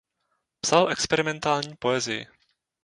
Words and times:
Psal 0.61 0.89
experimentální 0.91 1.75
poezii. 1.75 2.27